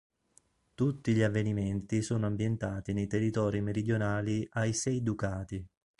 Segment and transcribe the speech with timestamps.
[0.73, 5.63] Tutti gli avvenimenti sono ambientati nei territori meridionali ai Sei Ducati.